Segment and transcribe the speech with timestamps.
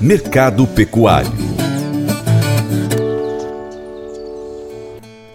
[0.00, 1.50] Mercado Pecuário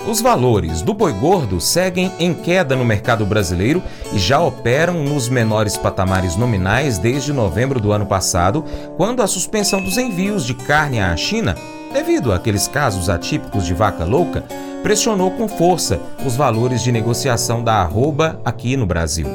[0.07, 3.81] Os valores do boi gordo seguem em queda no mercado brasileiro
[4.13, 8.63] e já operam nos menores patamares nominais desde novembro do ano passado,
[8.97, 11.55] quando a suspensão dos envios de carne à China,
[11.91, 14.43] devido àqueles casos atípicos de vaca louca,
[14.83, 19.27] pressionou com força os valores de negociação da arroba aqui no Brasil.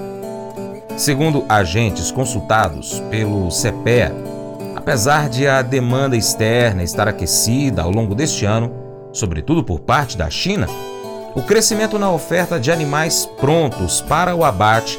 [0.96, 4.14] Segundo agentes consultados pelo CPEA,
[4.80, 8.72] apesar de a demanda externa estar aquecida ao longo deste ano,
[9.12, 10.66] sobretudo por parte da China,
[11.34, 14.98] o crescimento na oferta de animais prontos para o abate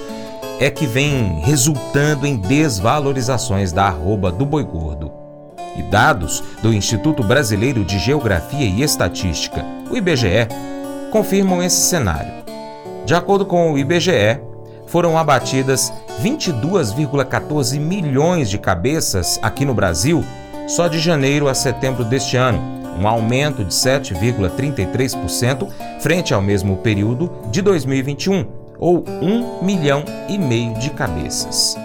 [0.59, 5.11] é que vem resultando em desvalorizações da arroba do boi gordo.
[5.75, 10.47] E dados do Instituto Brasileiro de Geografia e Estatística, o IBGE,
[11.11, 12.31] confirmam esse cenário.
[13.03, 14.39] De acordo com o IBGE,
[14.91, 15.91] foram abatidas
[16.21, 20.23] 22,14 milhões de cabeças aqui no Brasil
[20.67, 22.59] só de janeiro a setembro deste ano,
[22.99, 25.67] um aumento de 7,33%
[25.99, 28.45] frente ao mesmo período de 2021,
[28.77, 31.77] ou 1 milhão e meio de cabeças.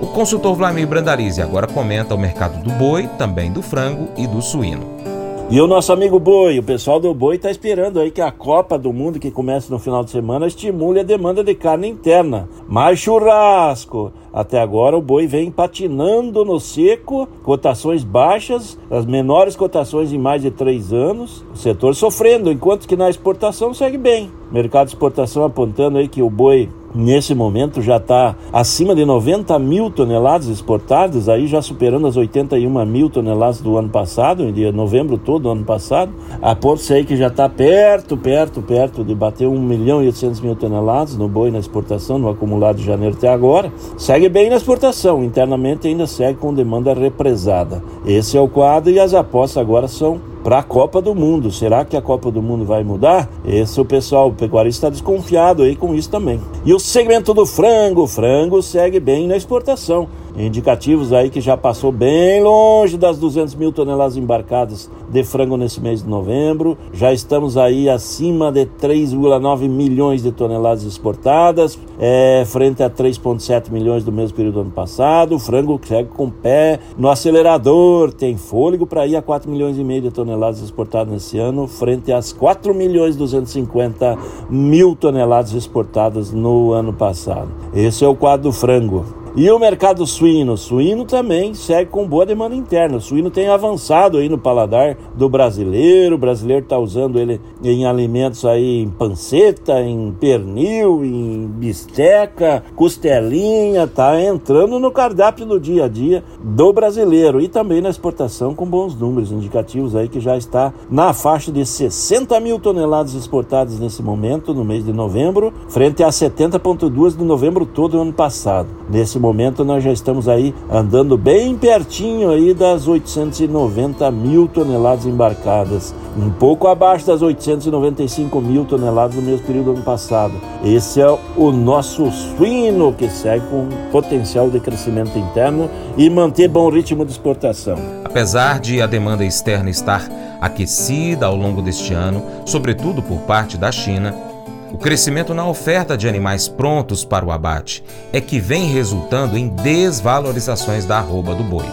[0.00, 4.42] O consultor Vlamir Brandalize agora comenta o mercado do boi, também do frango e do
[4.42, 5.11] suíno.
[5.50, 8.78] E o nosso amigo Boi, o pessoal do Boi está esperando aí que a Copa
[8.78, 12.48] do Mundo, que começa no final de semana, estimule a demanda de carne interna.
[12.66, 14.12] Mais churrasco.
[14.32, 20.40] Até agora o boi vem patinando no seco, cotações baixas, as menores cotações em mais
[20.40, 21.44] de três anos.
[21.52, 24.30] O setor sofrendo, enquanto que na exportação segue bem.
[24.50, 29.58] Mercado de exportação apontando aí que o boi nesse momento já está acima de 90
[29.58, 34.72] mil toneladas exportadas, aí já superando as 81 mil toneladas do ano passado, em dia
[34.72, 36.12] novembro todo do ano passado.
[36.40, 40.54] Aponta-se aí que já está perto, perto, perto de bater 1 milhão e 800 mil
[40.54, 43.72] toneladas no boi na exportação, no acumulado de janeiro até agora.
[43.96, 47.82] Segue bem na exportação, internamente ainda segue com demanda represada.
[48.06, 51.50] Esse é o quadro e as apostas agora são para a Copa do Mundo.
[51.50, 53.28] Será que a Copa do Mundo vai mudar?
[53.44, 56.40] Esse o pessoal o pecuarista está desconfiado aí com isso também.
[56.64, 61.56] E o segmento do frango, o frango segue bem na exportação indicativos aí que já
[61.56, 66.76] passou bem longe das 200 mil toneladas embarcadas de frango nesse mês de novembro.
[66.92, 74.04] Já estamos aí acima de 3,9 milhões de toneladas exportadas, é, frente a 3,7 milhões
[74.04, 75.34] do mesmo período do ano passado.
[75.34, 79.84] O frango segue com pé no acelerador, tem fôlego para ir a 4 milhões e
[79.84, 86.72] meio de toneladas exportadas nesse ano, frente às 4 milhões 250 mil toneladas exportadas no
[86.72, 87.48] ano passado.
[87.74, 89.21] Esse é o quadro do frango.
[89.34, 90.58] E o mercado suíno?
[90.58, 92.98] Suíno também segue com boa demanda interna.
[92.98, 96.16] O suíno tem avançado aí no paladar do brasileiro.
[96.16, 103.86] O brasileiro está usando ele em alimentos aí, em panceta, em pernil, em bisteca, costelinha.
[103.86, 107.40] Tá entrando no cardápio do dia a dia do brasileiro.
[107.40, 111.64] E também na exportação com bons números indicativos aí que já está na faixa de
[111.64, 117.64] 60 mil toneladas exportadas nesse momento, no mês de novembro, frente a 70,2 de novembro
[117.64, 118.68] todo ano passado.
[118.90, 125.94] Nesse momento nós já estamos aí andando bem pertinho aí das 890 mil toneladas embarcadas,
[126.18, 130.34] um pouco abaixo das 895 mil toneladas no mesmo período do ano passado.
[130.64, 136.68] Esse é o nosso suíno que segue com potencial de crescimento interno e manter bom
[136.68, 137.78] ritmo de exportação.
[138.04, 140.08] Apesar de a demanda externa estar
[140.40, 144.31] aquecida ao longo deste ano, sobretudo por parte da China,
[144.72, 149.48] o crescimento na oferta de animais prontos para o abate é que vem resultando em
[149.48, 151.66] desvalorizações da arroba do boi.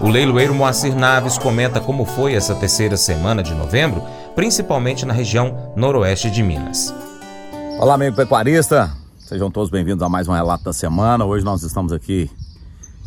[0.00, 4.02] O leiloeiro Moacir Naves comenta como foi essa terceira semana de novembro,
[4.34, 6.92] principalmente na região noroeste de Minas.
[7.78, 8.90] Olá, amigo pecuarista,
[9.20, 11.24] sejam todos bem-vindos a mais um relato da semana.
[11.24, 12.28] Hoje nós estamos aqui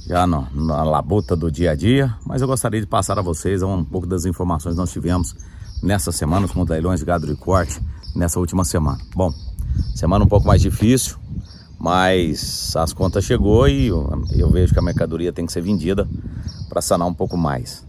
[0.07, 3.61] já no, na labuta do dia a dia, mas eu gostaria de passar a vocês
[3.61, 5.35] um pouco das informações que nós tivemos
[5.81, 7.81] nessa semana com leilões de gado de corte
[8.15, 8.99] nessa última semana.
[9.15, 9.33] Bom,
[9.95, 11.17] semana um pouco mais difícil,
[11.79, 16.07] mas as contas chegou e eu, eu vejo que a mercadoria tem que ser vendida
[16.69, 17.85] para sanar um pouco mais.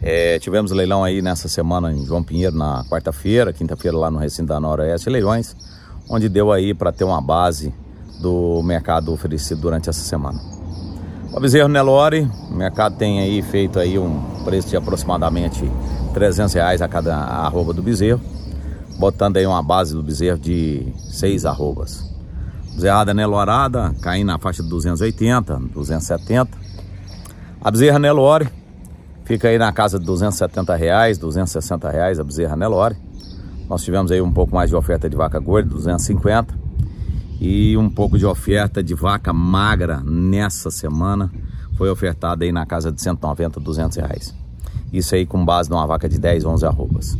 [0.00, 4.48] É, tivemos leilão aí nessa semana em João Pinheiro na quarta-feira, quinta-feira lá no recinto
[4.48, 5.54] da Noroeste Leilões,
[6.08, 7.72] onde deu aí para ter uma base
[8.20, 10.40] do mercado oferecido durante essa semana.
[11.32, 15.64] O bezerro Nelore, o mercado tem aí feito aí um preço de aproximadamente
[16.12, 18.20] 300 reais a cada arroba do bezerro
[18.98, 22.10] botando aí uma base do bezerro de seis arrobas.
[22.74, 26.50] Bezerrada Nelorada, caindo na faixa de 280, 270.
[27.60, 28.48] A bezerra Nelore
[29.24, 32.96] fica aí na casa de 270 reais, 260 reais a bezerra Nelore.
[33.68, 36.62] Nós tivemos aí um pouco mais de oferta de vaca gorda, 250.
[37.40, 41.30] E um pouco de oferta de vaca magra nessa semana.
[41.76, 44.34] foi ofertada aí na casa de 190, 200 reais.
[44.92, 47.18] Isso aí com base numa vaca de 10, 11 arrobas.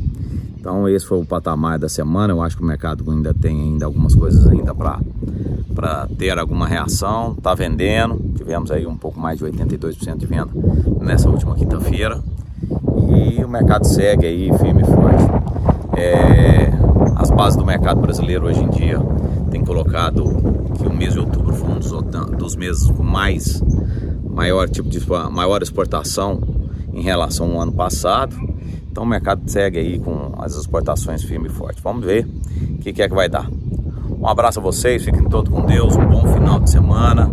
[0.63, 2.33] Então esse foi o patamar da semana.
[2.33, 7.35] Eu acho que o mercado ainda tem ainda algumas coisas ainda para ter alguma reação.
[7.37, 8.33] Está vendendo.
[8.37, 10.51] Tivemos aí um pouco mais de 82% de venda
[11.01, 12.23] nessa última quinta-feira.
[13.09, 15.25] E o mercado segue aí firme e forte.
[15.97, 16.71] É,
[17.17, 19.01] as bases do mercado brasileiro hoje em dia
[19.51, 20.23] têm colocado
[20.79, 21.91] que o mês de outubro foi um dos,
[22.39, 23.61] dos meses com mais
[24.31, 26.41] maior tipo de maior exportação
[26.93, 28.37] em relação ao ano passado.
[28.93, 30.12] Então o mercado segue aí com
[30.43, 31.83] as exportações firme e forte.
[31.83, 33.49] Vamos ver o que, que é que vai dar.
[34.19, 37.31] Um abraço a vocês, fiquem todos com Deus, um bom final de semana.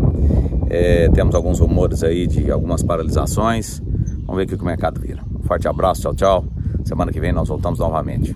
[0.69, 3.81] É, temos alguns rumores aí de algumas paralisações.
[4.25, 5.21] Vamos ver o que o mercado vira.
[5.39, 6.45] Um forte abraço, tchau, tchau.
[6.85, 8.35] Semana que vem nós voltamos novamente.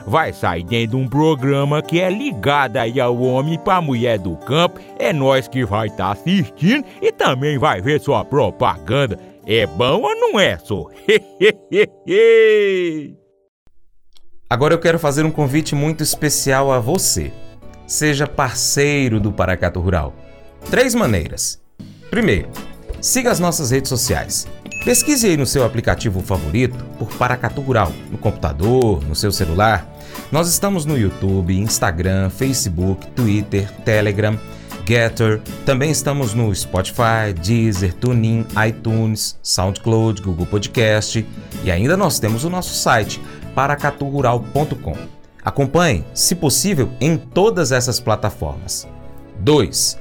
[0.05, 4.35] vai sair dentro de um programa que é ligado aí ao homem para mulher do
[4.37, 4.79] campo.
[4.97, 9.19] É nós que vai estar tá assistindo e também vai ver sua propaganda.
[9.45, 10.87] É bom ou não é, só?
[14.49, 17.31] Agora eu quero fazer um convite muito especial a você.
[17.87, 20.13] Seja parceiro do Paracato Rural.
[20.69, 21.61] Três maneiras.
[22.09, 22.49] Primeiro,
[23.01, 24.47] siga as nossas redes sociais.
[24.85, 29.87] Pesquise aí no seu aplicativo favorito por Paracatu Rural, no computador, no seu celular.
[30.31, 34.39] Nós estamos no YouTube, Instagram, Facebook, Twitter, Telegram,
[34.85, 35.41] Getter.
[35.65, 41.25] Também estamos no Spotify, Deezer, TuneIn, iTunes, SoundCloud, Google Podcast
[41.63, 43.21] e ainda nós temos o nosso site
[43.53, 44.97] paracaturural.com.
[45.43, 48.87] Acompanhe, se possível, em todas essas plataformas.
[49.39, 49.97] 2.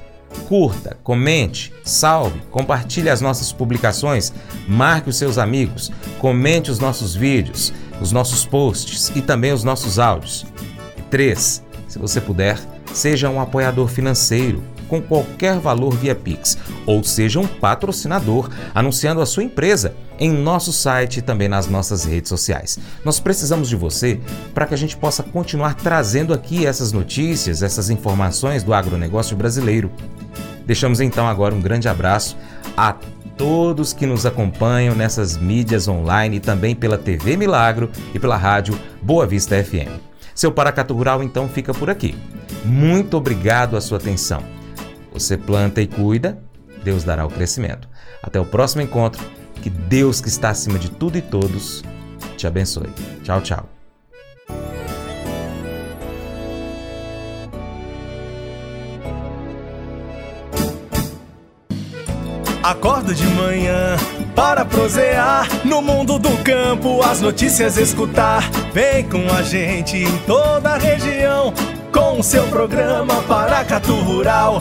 [0.49, 4.33] Curta, comente, salve, compartilhe as nossas publicações,
[4.67, 9.99] marque os seus amigos, comente os nossos vídeos, os nossos posts e também os nossos
[9.99, 10.47] áudios.
[11.11, 11.63] 3.
[11.89, 12.59] Se você puder,
[12.93, 19.27] seja um apoiador financeiro com qualquer valor via Pix, ou seja um patrocinador anunciando a
[19.27, 22.79] sua empresa em nosso site e também nas nossas redes sociais.
[23.05, 24.21] Nós precisamos de você
[24.53, 29.91] para que a gente possa continuar trazendo aqui essas notícias, essas informações do agronegócio brasileiro.
[30.67, 32.37] Deixamos então agora um grande abraço
[32.77, 32.95] a
[33.39, 38.79] todos que nos acompanham nessas mídias online e também pela TV Milagro e pela rádio
[39.01, 39.89] Boa Vista FM.
[40.35, 42.15] Seu Paracato Rural então fica por aqui.
[42.65, 44.60] Muito obrigado a sua atenção.
[45.13, 46.39] Você planta e cuida,
[46.85, 47.89] Deus dará o crescimento.
[48.23, 49.25] Até o próximo encontro.
[49.63, 51.83] Que Deus, que está acima de tudo e todos,
[52.37, 52.89] te abençoe.
[53.23, 53.69] Tchau, tchau.
[62.63, 63.97] Acordo de manhã
[64.35, 68.49] para prosear no mundo do campo, as notícias escutar.
[68.73, 71.53] Vem com a gente em toda a região
[71.93, 74.61] com seu programa Paracatu Rural.